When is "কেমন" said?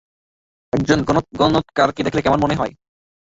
2.23-2.39